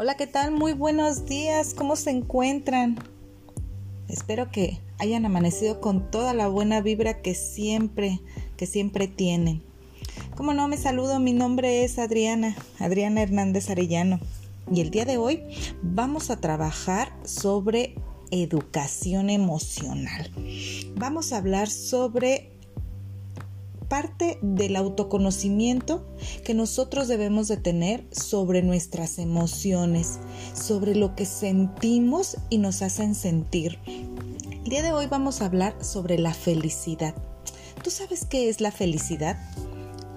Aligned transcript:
Hola, 0.00 0.16
¿qué 0.16 0.28
tal? 0.28 0.52
Muy 0.52 0.74
buenos 0.74 1.26
días. 1.26 1.74
¿Cómo 1.74 1.96
se 1.96 2.10
encuentran? 2.10 3.00
Espero 4.06 4.48
que 4.52 4.80
hayan 5.00 5.26
amanecido 5.26 5.80
con 5.80 6.08
toda 6.08 6.34
la 6.34 6.46
buena 6.46 6.80
vibra 6.80 7.20
que 7.20 7.34
siempre, 7.34 8.20
que 8.56 8.66
siempre 8.66 9.08
tienen. 9.08 9.60
Como 10.36 10.54
no, 10.54 10.68
me 10.68 10.76
saludo. 10.76 11.18
Mi 11.18 11.32
nombre 11.32 11.82
es 11.82 11.98
Adriana, 11.98 12.54
Adriana 12.78 13.22
Hernández 13.22 13.70
Arellano. 13.70 14.20
Y 14.72 14.82
el 14.82 14.92
día 14.92 15.04
de 15.04 15.16
hoy 15.16 15.42
vamos 15.82 16.30
a 16.30 16.40
trabajar 16.40 17.12
sobre 17.24 17.96
educación 18.30 19.30
emocional. 19.30 20.30
Vamos 20.94 21.32
a 21.32 21.38
hablar 21.38 21.68
sobre 21.68 22.52
parte 23.88 24.38
del 24.42 24.76
autoconocimiento 24.76 26.06
que 26.44 26.54
nosotros 26.54 27.08
debemos 27.08 27.48
de 27.48 27.56
tener 27.56 28.06
sobre 28.12 28.62
nuestras 28.62 29.18
emociones, 29.18 30.18
sobre 30.54 30.94
lo 30.94 31.14
que 31.14 31.24
sentimos 31.24 32.36
y 32.50 32.58
nos 32.58 32.82
hacen 32.82 33.14
sentir. 33.14 33.78
El 33.86 34.70
día 34.70 34.82
de 34.82 34.92
hoy 34.92 35.06
vamos 35.06 35.40
a 35.40 35.46
hablar 35.46 35.82
sobre 35.82 36.18
la 36.18 36.34
felicidad. 36.34 37.14
¿Tú 37.82 37.90
sabes 37.90 38.26
qué 38.26 38.48
es 38.48 38.60
la 38.60 38.70
felicidad? 38.70 39.38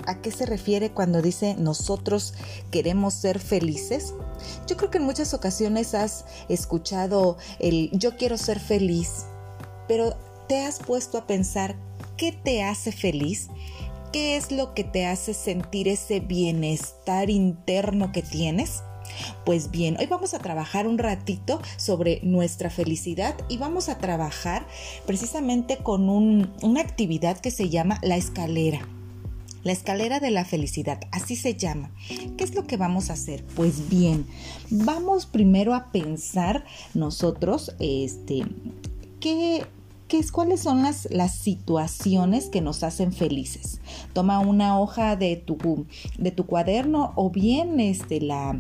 ¿A 0.05 0.19
qué 0.19 0.31
se 0.31 0.45
refiere 0.45 0.91
cuando 0.91 1.21
dice 1.21 1.55
nosotros 1.57 2.33
queremos 2.71 3.13
ser 3.13 3.39
felices? 3.39 4.13
Yo 4.67 4.75
creo 4.75 4.89
que 4.89 4.97
en 4.97 5.05
muchas 5.05 5.33
ocasiones 5.33 5.93
has 5.93 6.25
escuchado 6.49 7.37
el 7.59 7.89
yo 7.93 8.17
quiero 8.17 8.37
ser 8.37 8.59
feliz, 8.59 9.25
pero 9.87 10.17
¿te 10.47 10.65
has 10.65 10.79
puesto 10.79 11.17
a 11.17 11.27
pensar 11.27 11.77
qué 12.21 12.31
te 12.31 12.61
hace 12.61 12.91
feliz? 12.91 13.47
¿Qué 14.13 14.37
es 14.37 14.51
lo 14.51 14.75
que 14.75 14.83
te 14.83 15.07
hace 15.07 15.33
sentir 15.33 15.87
ese 15.87 16.19
bienestar 16.19 17.31
interno 17.31 18.11
que 18.11 18.21
tienes? 18.21 18.83
Pues 19.43 19.71
bien, 19.71 19.97
hoy 19.99 20.05
vamos 20.05 20.35
a 20.35 20.39
trabajar 20.39 20.85
un 20.85 20.99
ratito 20.99 21.59
sobre 21.77 22.19
nuestra 22.21 22.69
felicidad 22.69 23.35
y 23.49 23.57
vamos 23.57 23.89
a 23.89 23.97
trabajar 23.97 24.67
precisamente 25.07 25.77
con 25.77 26.09
una 26.09 26.81
actividad 26.81 27.39
que 27.39 27.49
se 27.49 27.69
llama 27.69 27.97
la 28.03 28.17
escalera. 28.17 28.87
La 29.63 29.71
escalera 29.71 30.19
de 30.19 30.29
la 30.29 30.45
felicidad, 30.45 30.99
así 31.11 31.35
se 31.35 31.55
llama. 31.55 31.89
¿Qué 32.37 32.43
es 32.43 32.53
lo 32.53 32.67
que 32.67 32.77
vamos 32.77 33.09
a 33.09 33.13
hacer? 33.13 33.43
Pues 33.55 33.89
bien, 33.89 34.27
vamos 34.69 35.25
primero 35.25 35.73
a 35.73 35.91
pensar 35.91 36.65
nosotros, 36.93 37.73
este, 37.79 38.43
qué 39.19 39.63
es, 40.19 40.31
cuáles 40.31 40.61
son 40.61 40.83
las, 40.83 41.07
las 41.11 41.35
situaciones 41.35 42.49
que 42.49 42.61
nos 42.61 42.83
hacen 42.83 43.11
felices. 43.11 43.81
Toma 44.13 44.39
una 44.39 44.79
hoja 44.79 45.15
de 45.15 45.35
tu, 45.35 45.85
de 46.17 46.31
tu 46.31 46.45
cuaderno 46.45 47.13
o 47.15 47.29
bien 47.29 47.79
este, 47.79 48.21
la, 48.21 48.59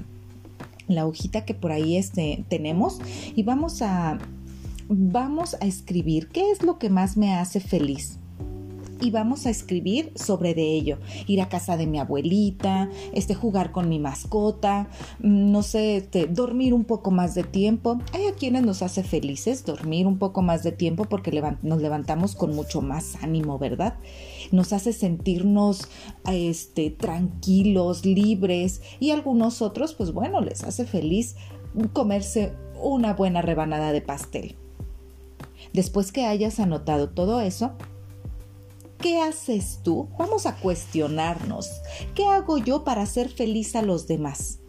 la 0.87 1.05
hojita 1.05 1.45
que 1.45 1.53
por 1.53 1.71
ahí 1.71 1.97
este, 1.97 2.45
tenemos 2.49 2.99
y 3.35 3.43
vamos 3.43 3.81
a, 3.81 4.17
vamos 4.87 5.55
a 5.55 5.65
escribir 5.65 6.29
qué 6.29 6.51
es 6.51 6.63
lo 6.63 6.79
que 6.79 6.89
más 6.89 7.17
me 7.17 7.33
hace 7.33 7.59
feliz 7.59 8.20
y 9.01 9.11
vamos 9.11 9.45
a 9.45 9.49
escribir 9.49 10.11
sobre 10.15 10.53
de 10.53 10.73
ello. 10.75 10.99
Ir 11.27 11.41
a 11.41 11.49
casa 11.49 11.77
de 11.77 11.87
mi 11.87 11.99
abuelita, 11.99 12.89
este, 13.13 13.35
jugar 13.35 13.71
con 13.71 13.89
mi 13.89 13.99
mascota, 13.99 14.89
mm, 15.19 15.51
no 15.51 15.63
sé, 15.63 15.97
este, 15.97 16.27
dormir 16.27 16.73
un 16.73 16.85
poco 16.85 17.11
más 17.11 17.35
de 17.35 17.43
tiempo. 17.43 17.99
Hay 18.13 18.27
a 18.27 18.33
quienes 18.33 18.63
nos 18.63 18.81
hace 18.81 19.03
felices 19.03 19.65
dormir 19.65 20.07
un 20.07 20.17
poco 20.17 20.41
más 20.41 20.63
de 20.63 20.71
tiempo 20.71 21.05
porque 21.05 21.31
nos 21.61 21.81
levantamos 21.81 22.35
con 22.35 22.55
mucho 22.55 22.81
más 22.81 23.15
ánimo, 23.21 23.57
¿verdad? 23.57 23.95
Nos 24.51 24.73
hace 24.73 24.93
sentirnos 24.93 25.87
este, 26.29 26.91
tranquilos, 26.91 28.05
libres 28.05 28.81
y 28.99 29.11
algunos 29.11 29.61
otros, 29.61 29.93
pues 29.93 30.11
bueno, 30.11 30.41
les 30.41 30.63
hace 30.63 30.85
feliz 30.85 31.35
comerse 31.93 32.53
una 32.81 33.13
buena 33.13 33.41
rebanada 33.41 33.91
de 33.91 34.01
pastel. 34.01 34.55
Después 35.73 36.11
que 36.11 36.25
hayas 36.25 36.59
anotado 36.59 37.09
todo 37.09 37.39
eso, 37.39 37.73
¿Qué 39.01 39.19
haces 39.19 39.79
tú? 39.83 40.09
Vamos 40.19 40.45
a 40.45 40.57
cuestionarnos. 40.57 41.81
¿Qué 42.13 42.25
hago 42.25 42.59
yo 42.59 42.83
para 42.83 43.01
hacer 43.01 43.29
feliz 43.29 43.75
a 43.75 43.81
los 43.81 44.05
demás? 44.05 44.59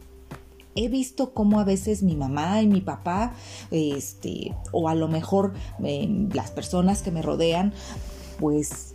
He 0.75 0.89
visto 0.89 1.35
cómo 1.35 1.61
a 1.61 1.65
veces 1.65 2.03
mi 2.03 2.17
mamá 2.17 2.63
y 2.63 2.67
mi 2.67 2.81
papá, 2.81 3.35
este, 3.71 4.55
o 4.73 4.89
a 4.89 4.95
lo 4.95 5.07
mejor 5.07 5.53
eh, 5.85 6.09
las 6.33 6.51
personas 6.51 7.03
que 7.03 7.11
me 7.11 7.21
rodean, 7.21 7.75
pues 8.41 8.95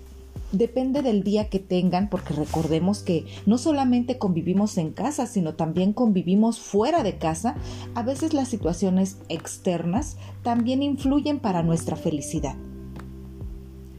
depende 0.52 1.04
del 1.04 1.24
día 1.24 1.50
que 1.50 1.60
tengan, 1.60 2.10
porque 2.10 2.34
recordemos 2.34 3.04
que 3.04 3.28
no 3.46 3.60
solamente 3.60 4.18
convivimos 4.18 4.80
en 4.80 4.92
casa, 4.92 5.28
sino 5.28 5.54
también 5.54 5.94
convivimos 5.94 6.58
fuera 6.58 7.04
de 7.04 7.20
casa. 7.20 7.58
A 7.94 8.02
veces 8.02 8.34
las 8.34 8.48
situaciones 8.48 9.18
externas 9.30 10.18
también 10.42 10.82
influyen 10.82 11.40
para 11.40 11.62
nuestra 11.62 11.96
felicidad. 11.96 12.56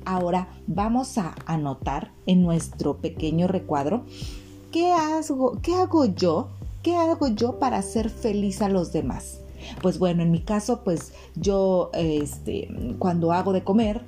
Ahora 0.09 0.49
vamos 0.67 1.19
a 1.19 1.35
anotar 1.45 2.13
en 2.25 2.43
nuestro 2.43 2.97
pequeño 2.97 3.47
recuadro 3.47 4.07
qué 4.73 4.91
hago, 4.91 5.59
qué 5.61 5.75
hago 5.75 6.07
yo, 6.07 6.49
qué 6.83 6.97
hago 6.97 7.29
yo 7.29 7.59
para 7.59 7.77
hacer 7.77 8.09
feliz 8.09 8.63
a 8.63 8.71
los 8.71 8.91
demás. 8.91 9.43
Pues 9.83 9.99
bueno, 9.99 10.23
en 10.23 10.31
mi 10.31 10.41
caso, 10.41 10.83
pues 10.83 11.13
yo, 11.37 11.91
este, 11.93 12.71
cuando 12.99 13.33
hago 13.33 13.53
de 13.53 13.65
comer, 13.65 14.01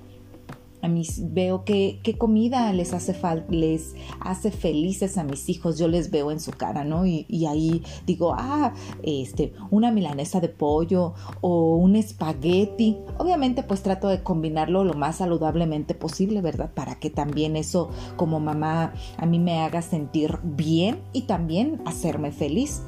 veo 1.32 1.64
qué, 1.64 2.00
comida 2.18 2.72
les 2.72 2.92
hace 2.92 3.16
les 3.48 3.94
hace 4.20 4.50
felices 4.50 5.18
a 5.18 5.24
mis 5.24 5.48
hijos, 5.48 5.78
yo 5.78 5.88
les 5.88 6.10
veo 6.10 6.30
en 6.30 6.40
su 6.40 6.52
cara, 6.52 6.84
¿no? 6.84 7.06
Y, 7.06 7.26
y, 7.28 7.46
ahí 7.46 7.82
digo, 8.06 8.34
ah, 8.36 8.72
este, 9.02 9.52
una 9.70 9.90
milanesa 9.90 10.40
de 10.40 10.48
pollo 10.48 11.14
o 11.40 11.76
un 11.76 11.96
espagueti. 11.96 12.98
Obviamente, 13.18 13.62
pues 13.62 13.82
trato 13.82 14.08
de 14.08 14.22
combinarlo 14.22 14.84
lo 14.84 14.94
más 14.94 15.16
saludablemente 15.16 15.94
posible, 15.94 16.40
¿verdad? 16.40 16.72
Para 16.74 16.98
que 16.98 17.10
también 17.10 17.56
eso, 17.56 17.90
como 18.16 18.40
mamá, 18.40 18.92
a 19.16 19.26
mí 19.26 19.38
me 19.38 19.60
haga 19.60 19.82
sentir 19.82 20.38
bien 20.42 21.00
y 21.12 21.22
también 21.22 21.82
hacerme 21.84 22.32
feliz. 22.32 22.82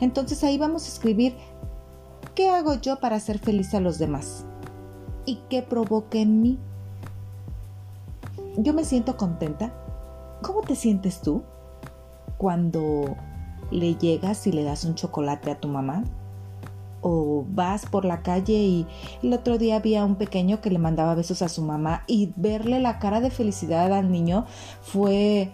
Entonces 0.00 0.42
ahí 0.44 0.58
vamos 0.58 0.84
a 0.84 0.88
escribir, 0.88 1.34
¿qué 2.34 2.48
hago 2.48 2.74
yo 2.80 3.00
para 3.00 3.16
hacer 3.16 3.38
feliz 3.38 3.74
a 3.74 3.80
los 3.80 3.98
demás? 3.98 4.46
¿Y 5.26 5.40
qué 5.48 5.62
provoca 5.62 6.18
en 6.18 6.40
mí? 6.42 6.58
Yo 8.56 8.72
me 8.72 8.84
siento 8.84 9.16
contenta. 9.16 9.72
¿Cómo 10.42 10.60
te 10.62 10.76
sientes 10.76 11.20
tú 11.20 11.42
cuando 12.36 13.16
le 13.70 13.94
llegas 13.94 14.46
y 14.46 14.52
le 14.52 14.64
das 14.64 14.84
un 14.84 14.94
chocolate 14.94 15.50
a 15.50 15.60
tu 15.60 15.68
mamá? 15.68 16.04
O 17.00 17.44
vas 17.48 17.86
por 17.86 18.04
la 18.04 18.22
calle 18.22 18.54
y 18.54 18.86
el 19.22 19.32
otro 19.32 19.58
día 19.58 19.76
había 19.76 20.04
un 20.04 20.16
pequeño 20.16 20.60
que 20.60 20.70
le 20.70 20.78
mandaba 20.78 21.14
besos 21.14 21.42
a 21.42 21.48
su 21.48 21.62
mamá 21.62 22.04
y 22.06 22.32
verle 22.36 22.80
la 22.80 22.98
cara 22.98 23.20
de 23.20 23.30
felicidad 23.30 23.92
al 23.92 24.10
niño 24.10 24.46
fue, 24.80 25.50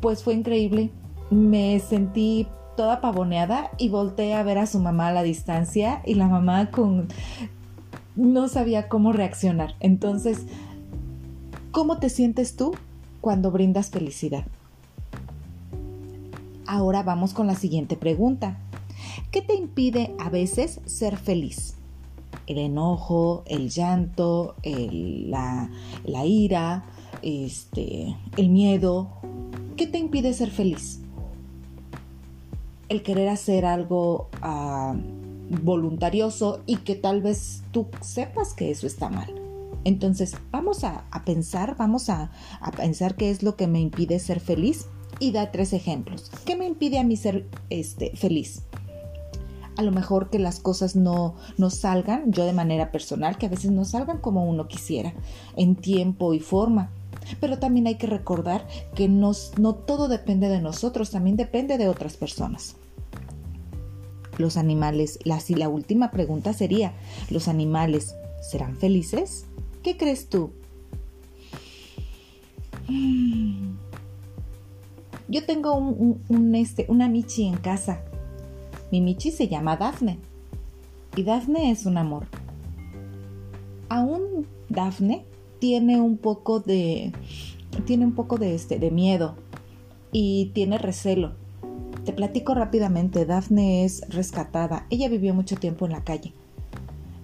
pues 0.00 0.24
fue 0.24 0.34
increíble. 0.34 0.90
Me 1.30 1.78
sentí 1.80 2.48
toda 2.76 3.00
pavoneada 3.00 3.70
y 3.78 3.88
volteé 3.88 4.34
a 4.34 4.42
ver 4.42 4.58
a 4.58 4.66
su 4.66 4.80
mamá 4.80 5.08
a 5.08 5.12
la 5.12 5.22
distancia 5.22 6.02
y 6.04 6.14
la 6.14 6.26
mamá 6.26 6.70
con 6.70 7.08
no 8.16 8.48
sabía 8.48 8.88
cómo 8.88 9.12
reaccionar. 9.12 9.74
Entonces, 9.80 10.46
¿Cómo 11.74 11.98
te 11.98 12.08
sientes 12.08 12.54
tú 12.54 12.70
cuando 13.20 13.50
brindas 13.50 13.90
felicidad? 13.90 14.44
Ahora 16.68 17.02
vamos 17.02 17.34
con 17.34 17.48
la 17.48 17.56
siguiente 17.56 17.96
pregunta. 17.96 18.58
¿Qué 19.32 19.42
te 19.42 19.56
impide 19.56 20.14
a 20.20 20.30
veces 20.30 20.80
ser 20.84 21.16
feliz? 21.16 21.74
El 22.46 22.58
enojo, 22.58 23.42
el 23.46 23.70
llanto, 23.70 24.54
la, 24.62 25.68
ira, 26.24 26.84
este, 27.22 28.14
el 28.36 28.50
miedo. 28.50 29.08
¿Qué 29.76 29.88
te 29.88 29.98
impide 29.98 30.32
ser 30.32 30.52
feliz? 30.52 31.00
El 32.88 33.02
querer 33.02 33.28
hacer 33.28 33.64
algo 33.64 34.28
ah, 34.42 34.94
voluntarioso 35.64 36.62
y 36.66 36.76
que 36.76 36.94
tal 36.94 37.20
vez 37.20 37.64
tú 37.72 37.88
sepas 38.00 38.54
que 38.54 38.70
eso 38.70 38.86
está 38.86 39.08
mal. 39.08 39.43
Entonces, 39.84 40.36
vamos 40.50 40.82
a, 40.84 41.04
pensar, 41.24 41.76
vamos 41.76 42.08
a, 42.08 42.30
pensar 42.76 43.16
qué 43.16 43.30
es 43.30 43.42
lo 43.42 43.56
que 43.56 43.66
me 43.66 43.80
impide 43.80 44.18
ser 44.18 44.40
feliz 44.40 44.86
y 45.20 45.32
da 45.32 45.52
tres 45.52 45.72
ejemplos. 45.72 46.30
¿Qué 46.44 46.56
me 46.56 46.66
impide 46.66 46.98
a 46.98 47.04
mí 47.04 47.16
ser 47.16 47.46
este, 47.70 48.16
feliz? 48.16 48.62
A 49.76 49.82
lo 49.82 49.92
mejor 49.92 50.30
que 50.30 50.38
las 50.38 50.60
cosas 50.60 50.96
no, 50.96 51.34
no 51.58 51.68
salgan, 51.68 52.32
yo 52.32 52.46
de 52.46 52.52
manera 52.52 52.92
personal, 52.92 53.36
que 53.36 53.46
a 53.46 53.50
veces 53.50 53.72
no 53.72 53.84
salgan 53.84 54.18
como 54.18 54.44
uno 54.44 54.68
quisiera, 54.68 55.12
en 55.56 55.76
tiempo 55.76 56.32
y 56.32 56.40
forma. 56.40 56.90
Pero 57.40 57.58
también 57.58 57.86
hay 57.86 57.96
que 57.96 58.06
recordar 58.06 58.66
que 58.94 59.08
no 59.08 59.34
todo 59.74 60.08
depende 60.08 60.48
de 60.48 60.60
nosotros, 60.60 61.10
también 61.10 61.36
depende 61.36 61.76
de 61.76 61.88
otras 61.88 62.16
personas. 62.16 62.76
Los 64.38 64.56
animales, 64.56 65.18
la, 65.24 65.40
la 65.48 65.68
última 65.68 66.10
pregunta 66.10 66.52
sería, 66.52 66.92
¿los 67.30 67.48
animales 67.48 68.14
serán 68.42 68.76
felices? 68.76 69.46
¿Qué 69.84 69.98
crees 69.98 70.30
tú? 70.30 70.50
Yo 75.28 75.44
tengo 75.44 75.74
un, 75.74 76.54
este, 76.54 76.86
una 76.88 77.06
Michi 77.06 77.44
en 77.44 77.58
casa. 77.58 78.02
Mi 78.90 79.02
Michi 79.02 79.30
se 79.30 79.46
llama 79.46 79.76
Dafne 79.76 80.18
y 81.16 81.22
Dafne 81.22 81.70
es 81.70 81.84
un 81.84 81.98
amor. 81.98 82.26
Aún 83.90 84.46
Dafne 84.70 85.26
tiene 85.58 86.00
un 86.00 86.16
poco 86.16 86.60
de 86.60 87.12
tiene 87.84 88.06
un 88.06 88.14
poco 88.14 88.38
de 88.38 88.54
este 88.54 88.78
de 88.78 88.90
miedo 88.90 89.36
y 90.12 90.46
tiene 90.54 90.78
recelo. 90.78 91.32
Te 92.06 92.14
platico 92.14 92.54
rápidamente, 92.54 93.26
Dafne 93.26 93.84
es 93.84 94.08
rescatada. 94.08 94.86
Ella 94.88 95.10
vivió 95.10 95.34
mucho 95.34 95.56
tiempo 95.56 95.84
en 95.84 95.92
la 95.92 96.04
calle. 96.04 96.32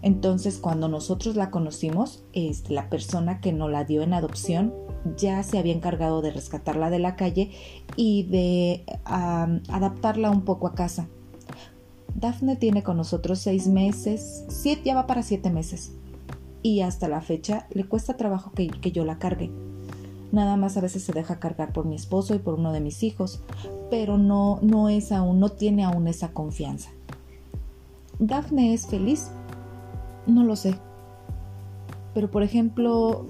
Entonces, 0.03 0.59
cuando 0.59 0.89
nosotros 0.89 1.37
la 1.37 1.51
conocimos, 1.51 2.25
este, 2.33 2.73
la 2.73 2.89
persona 2.89 3.41
que 3.41 3.53
nos 3.53 3.71
la 3.71 3.85
dio 3.85 4.03
en 4.03 4.15
adopción 4.15 4.73
ya 5.17 5.43
se 5.43 5.59
había 5.59 5.75
encargado 5.75 6.23
de 6.23 6.31
rescatarla 6.31 6.91
de 6.91 6.99
la 6.99 7.17
calle 7.17 7.51
y 7.97 8.25
de 8.25 8.85
adaptarla 9.05 10.31
un 10.31 10.43
poco 10.43 10.67
a 10.67 10.75
casa. 10.75 11.09
Dafne 12.15 12.57
tiene 12.57 12.83
con 12.83 12.97
nosotros 12.97 13.39
seis 13.39 13.69
meses, 13.69 14.45
siete, 14.49 14.83
ya 14.87 14.95
va 14.95 15.07
para 15.07 15.23
siete 15.23 15.51
meses. 15.51 15.93
Y 16.63 16.81
hasta 16.81 17.09
la 17.09 17.21
fecha 17.21 17.67
le 17.71 17.85
cuesta 17.85 18.17
trabajo 18.17 18.53
que, 18.53 18.69
que 18.69 18.93
yo 18.93 19.05
la 19.05 19.19
cargue. 19.19 19.51
Nada 20.33 20.57
más 20.57 20.77
a 20.77 20.81
veces 20.81 21.03
se 21.03 21.13
deja 21.13 21.41
cargar 21.41 21.73
por 21.73 21.87
mi 21.87 21.97
esposo 21.97 22.35
y 22.35 22.39
por 22.39 22.55
uno 22.55 22.73
de 22.73 22.81
mis 22.81 23.03
hijos, 23.03 23.43
pero 23.91 24.19
no, 24.19 24.59
no 24.63 24.89
es 24.89 25.13
aún, 25.13 25.41
no 25.41 25.51
tiene 25.51 25.85
aún 25.85 26.07
esa 26.09 26.33
confianza. 26.33 26.91
Dafne 28.19 28.75
es 28.75 28.87
feliz, 28.87 29.31
no 30.27 30.45
lo 30.45 30.57
sé. 30.57 30.79
Pero 32.15 32.31
por 32.31 32.43
ejemplo, 32.43 33.27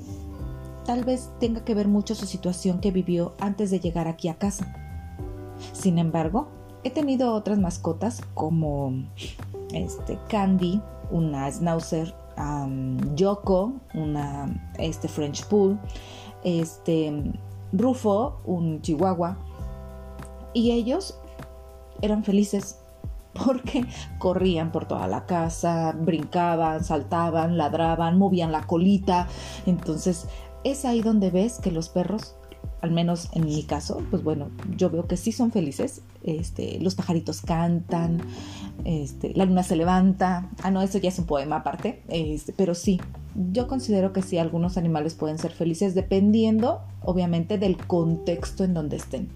tal 0.84 1.04
vez 1.04 1.31
tenga 1.38 1.64
que 1.64 1.75
ver 1.75 1.88
mucho 1.88 2.14
su 2.14 2.26
situación 2.26 2.81
que 2.81 2.90
vivió 2.90 3.34
antes 3.40 3.70
de 3.70 3.81
llegar 3.81 4.08
aquí 4.08 4.28
a 4.28 4.34
casa. 4.34 4.75
Sin 5.72 5.98
embargo, 5.98 6.48
he 6.82 6.90
tenido 6.90 7.34
otras 7.34 7.58
mascotas 7.58 8.22
como 8.34 8.92
este 9.72 10.19
Candy, 10.28 10.81
una 11.10 11.50
Schnauzer, 11.50 12.14
Yoko, 13.14 13.75
una 13.94 14.72
este 14.78 15.08
French 15.08 15.44
Pool, 15.46 15.78
este 16.42 17.32
Rufo, 17.72 18.40
un 18.46 18.81
Chihuahua, 18.81 19.37
y 20.54 20.72
ellos 20.72 21.19
eran 22.00 22.25
felices 22.25 22.79
porque 23.32 23.86
corrían 24.18 24.72
por 24.72 24.86
toda 24.86 25.06
la 25.06 25.26
casa, 25.26 25.94
brincaban, 25.98 26.84
saltaban, 26.84 27.56
ladraban, 27.56 28.18
movían 28.18 28.52
la 28.52 28.66
colita. 28.66 29.28
Entonces 29.66 30.26
es 30.64 30.84
ahí 30.84 31.02
donde 31.02 31.30
ves 31.30 31.58
que 31.58 31.70
los 31.70 31.88
perros, 31.88 32.34
al 32.82 32.90
menos 32.90 33.28
en 33.32 33.44
mi 33.44 33.62
caso, 33.62 34.02
pues 34.10 34.22
bueno, 34.22 34.50
yo 34.76 34.90
veo 34.90 35.06
que 35.06 35.16
sí 35.16 35.32
son 35.32 35.52
felices. 35.52 36.02
Este, 36.22 36.78
los 36.80 36.94
pajaritos 36.94 37.40
cantan, 37.40 38.20
este, 38.84 39.32
la 39.34 39.44
luna 39.44 39.62
se 39.62 39.76
levanta. 39.76 40.50
Ah, 40.62 40.70
no, 40.70 40.82
eso 40.82 40.98
ya 40.98 41.08
es 41.08 41.18
un 41.18 41.26
poema 41.26 41.56
aparte. 41.56 42.02
Este, 42.08 42.52
pero 42.52 42.74
sí, 42.74 43.00
yo 43.52 43.68
considero 43.68 44.12
que 44.12 44.22
sí, 44.22 44.38
algunos 44.38 44.76
animales 44.76 45.14
pueden 45.14 45.38
ser 45.38 45.52
felices 45.52 45.94
dependiendo, 45.94 46.80
obviamente, 47.02 47.58
del 47.58 47.76
contexto 47.76 48.64
en 48.64 48.74
donde 48.74 48.96
estén. 48.96 49.28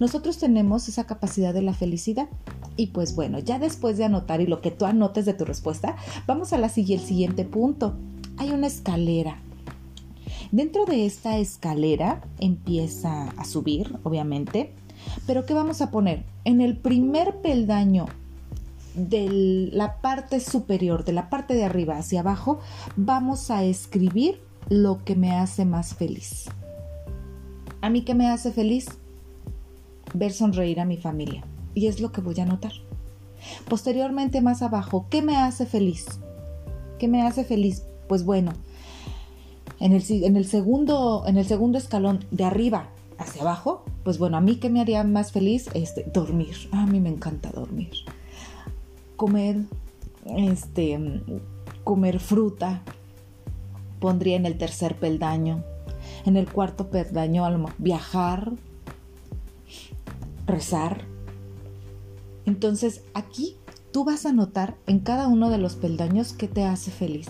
Nosotros 0.00 0.38
tenemos 0.38 0.88
esa 0.88 1.04
capacidad 1.04 1.54
de 1.54 1.62
la 1.62 1.74
felicidad. 1.74 2.28
Y 2.76 2.88
pues 2.88 3.14
bueno, 3.14 3.38
ya 3.38 3.58
después 3.58 3.98
de 3.98 4.04
anotar 4.04 4.40
y 4.40 4.46
lo 4.46 4.60
que 4.60 4.70
tú 4.70 4.84
anotes 4.84 5.24
de 5.26 5.34
tu 5.34 5.44
respuesta, 5.44 5.96
vamos 6.26 6.52
a 6.52 6.58
la 6.58 6.68
siguiente 6.68 7.44
punto. 7.44 7.94
Hay 8.36 8.50
una 8.50 8.66
escalera. 8.66 9.42
Dentro 10.52 10.84
de 10.86 11.04
esta 11.04 11.38
escalera 11.38 12.22
empieza 12.38 13.30
a 13.30 13.44
subir, 13.44 13.98
obviamente. 14.02 14.72
Pero 15.26 15.44
¿qué 15.44 15.54
vamos 15.54 15.80
a 15.80 15.90
poner? 15.90 16.24
En 16.44 16.60
el 16.60 16.76
primer 16.76 17.36
peldaño 17.36 18.06
de 18.94 19.68
la 19.72 20.00
parte 20.00 20.40
superior, 20.40 21.04
de 21.04 21.12
la 21.12 21.30
parte 21.30 21.54
de 21.54 21.64
arriba 21.64 21.98
hacia 21.98 22.20
abajo, 22.20 22.60
vamos 22.96 23.50
a 23.50 23.62
escribir 23.64 24.40
lo 24.68 25.04
que 25.04 25.16
me 25.16 25.32
hace 25.32 25.64
más 25.64 25.94
feliz. 25.94 26.46
¿A 27.80 27.90
mí 27.90 28.02
qué 28.02 28.14
me 28.14 28.28
hace 28.28 28.52
feliz? 28.52 28.86
Ver 30.14 30.32
sonreír 30.32 30.80
a 30.80 30.84
mi 30.84 30.96
familia. 30.96 31.44
Y 31.74 31.86
es 31.86 32.00
lo 32.00 32.12
que 32.12 32.20
voy 32.20 32.38
a 32.40 32.42
anotar. 32.42 32.72
Posteriormente, 33.68 34.40
más 34.40 34.62
abajo, 34.62 35.06
¿qué 35.10 35.22
me 35.22 35.36
hace 35.36 35.66
feliz? 35.66 36.06
¿Qué 36.98 37.08
me 37.08 37.22
hace 37.22 37.44
feliz? 37.44 37.84
Pues 38.08 38.24
bueno, 38.24 38.52
en 39.80 39.92
el, 39.92 40.02
en 40.08 40.36
el, 40.36 40.46
segundo, 40.46 41.24
en 41.26 41.36
el 41.36 41.46
segundo 41.46 41.78
escalón 41.78 42.24
de 42.30 42.44
arriba 42.44 42.88
hacia 43.18 43.42
abajo, 43.42 43.84
pues 44.02 44.18
bueno, 44.18 44.36
a 44.36 44.40
mí 44.40 44.56
qué 44.56 44.70
me 44.70 44.80
haría 44.80 45.04
más 45.04 45.32
feliz, 45.32 45.68
este, 45.74 46.04
dormir. 46.12 46.56
A 46.72 46.86
mí 46.86 47.00
me 47.00 47.10
encanta 47.10 47.50
dormir 47.50 47.92
comer, 49.18 49.64
este, 50.24 51.20
comer 51.82 52.20
fruta, 52.20 52.82
pondría 53.98 54.36
en 54.36 54.46
el 54.46 54.56
tercer 54.56 54.94
peldaño. 54.94 55.64
En 56.24 56.36
el 56.36 56.50
cuarto 56.50 56.88
peldaño, 56.88 57.44
viajar, 57.78 58.52
rezar. 60.48 61.04
Entonces 62.46 63.02
aquí 63.14 63.56
tú 63.92 64.04
vas 64.04 64.26
a 64.26 64.32
notar 64.32 64.76
en 64.86 65.00
cada 65.00 65.28
uno 65.28 65.50
de 65.50 65.58
los 65.58 65.76
peldaños 65.76 66.32
que 66.32 66.48
te 66.48 66.64
hace 66.64 66.90
feliz. 66.90 67.28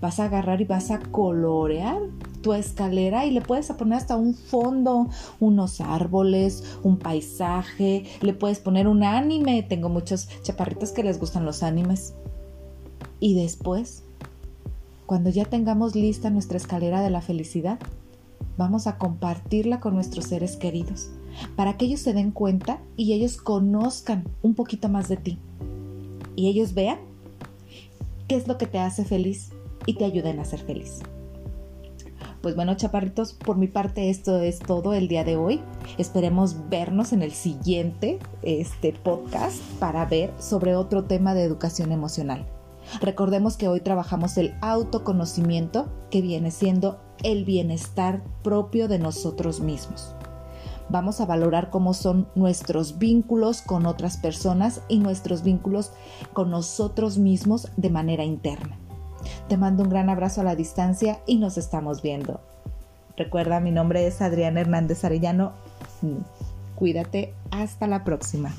Vas 0.00 0.18
a 0.18 0.24
agarrar 0.24 0.60
y 0.60 0.64
vas 0.64 0.90
a 0.90 0.98
colorear 0.98 2.00
tu 2.42 2.52
escalera 2.52 3.24
y 3.24 3.30
le 3.30 3.40
puedes 3.40 3.70
poner 3.70 3.98
hasta 3.98 4.16
un 4.16 4.34
fondo, 4.34 5.08
unos 5.38 5.80
árboles, 5.80 6.76
un 6.82 6.98
paisaje, 6.98 8.04
le 8.20 8.32
puedes 8.32 8.58
poner 8.58 8.88
un 8.88 9.04
anime. 9.04 9.62
Tengo 9.62 9.88
muchos 9.88 10.28
chaparritos 10.42 10.90
que 10.90 11.04
les 11.04 11.20
gustan 11.20 11.44
los 11.44 11.62
animes. 11.62 12.14
Y 13.20 13.34
después, 13.34 14.02
cuando 15.06 15.30
ya 15.30 15.44
tengamos 15.44 15.94
lista 15.94 16.30
nuestra 16.30 16.56
escalera 16.56 17.00
de 17.00 17.10
la 17.10 17.20
felicidad, 17.20 17.78
vamos 18.56 18.88
a 18.88 18.98
compartirla 18.98 19.78
con 19.78 19.94
nuestros 19.94 20.26
seres 20.26 20.56
queridos, 20.56 21.10
para 21.56 21.76
que 21.76 21.86
ellos 21.86 22.00
se 22.00 22.12
den 22.12 22.30
cuenta 22.30 22.80
y 22.96 23.12
ellos 23.12 23.36
conozcan 23.36 24.24
un 24.42 24.54
poquito 24.54 24.88
más 24.88 25.08
de 25.08 25.16
ti. 25.16 25.38
Y 26.36 26.48
ellos 26.48 26.74
vean 26.74 26.98
qué 28.28 28.36
es 28.36 28.48
lo 28.48 28.58
que 28.58 28.66
te 28.66 28.78
hace 28.78 29.04
feliz 29.04 29.50
y 29.86 29.94
te 29.94 30.04
ayuden 30.04 30.40
a 30.40 30.44
ser 30.44 30.60
feliz. 30.60 31.00
Pues 32.42 32.56
bueno, 32.56 32.74
chaparritos, 32.74 33.34
por 33.34 33.56
mi 33.56 33.68
parte 33.68 34.10
esto 34.10 34.40
es 34.40 34.58
todo 34.58 34.94
el 34.94 35.06
día 35.06 35.22
de 35.22 35.36
hoy. 35.36 35.60
Esperemos 35.96 36.68
vernos 36.68 37.12
en 37.12 37.22
el 37.22 37.30
siguiente 37.30 38.18
este 38.42 38.92
podcast 38.92 39.62
para 39.78 40.04
ver 40.06 40.32
sobre 40.40 40.74
otro 40.74 41.04
tema 41.04 41.34
de 41.34 41.44
educación 41.44 41.92
emocional. 41.92 42.44
Recordemos 43.00 43.56
que 43.56 43.68
hoy 43.68 43.80
trabajamos 43.80 44.36
el 44.38 44.54
autoconocimiento 44.60 45.88
que 46.10 46.20
viene 46.20 46.50
siendo 46.50 47.00
el 47.22 47.44
bienestar 47.44 48.24
propio 48.42 48.88
de 48.88 48.98
nosotros 48.98 49.60
mismos. 49.60 50.12
Vamos 50.92 51.22
a 51.22 51.26
valorar 51.26 51.70
cómo 51.70 51.94
son 51.94 52.28
nuestros 52.34 52.98
vínculos 52.98 53.62
con 53.62 53.86
otras 53.86 54.18
personas 54.18 54.82
y 54.88 54.98
nuestros 54.98 55.42
vínculos 55.42 55.90
con 56.34 56.50
nosotros 56.50 57.16
mismos 57.16 57.68
de 57.78 57.88
manera 57.88 58.24
interna. 58.24 58.76
Te 59.48 59.56
mando 59.56 59.84
un 59.84 59.88
gran 59.88 60.10
abrazo 60.10 60.42
a 60.42 60.44
la 60.44 60.54
distancia 60.54 61.20
y 61.26 61.36
nos 61.36 61.56
estamos 61.56 62.02
viendo. 62.02 62.42
Recuerda, 63.16 63.58
mi 63.58 63.70
nombre 63.70 64.06
es 64.06 64.20
Adriana 64.20 64.60
Hernández 64.60 65.02
Arellano. 65.02 65.52
Cuídate, 66.74 67.32
hasta 67.50 67.86
la 67.86 68.04
próxima. 68.04 68.52